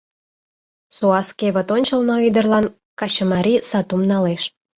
[0.95, 2.65] Суас кевыт ончылно ӱдырлан
[2.99, 4.43] качымарий сатум налеш.